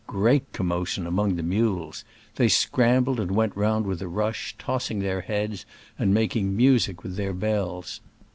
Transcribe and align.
Great 0.07 0.51
commotion 0.51 1.05
among 1.05 1.35
the 1.35 1.43
mules! 1.43 2.03
They 2.35 2.47
scrambled 2.47 3.19
and 3.19 3.29
went 3.29 3.55
round 3.55 3.85
with 3.85 4.01
a 4.01 4.07
rush, 4.07 4.55
tossing 4.57 4.97
their 4.97 5.21
heads 5.21 5.63
and 5.99 6.11
making 6.11 6.57
music 6.57 7.03
with 7.03 7.17
their 7.17 7.33
bells. 7.33 8.01